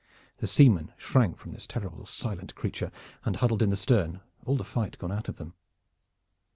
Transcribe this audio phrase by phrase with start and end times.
[0.37, 2.91] The seamen shrank from this terrible silent creature
[3.23, 5.53] and huddled in the stern, all the fight gone out of them.